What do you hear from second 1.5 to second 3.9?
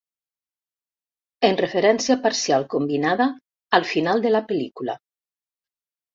referència parcial combinada al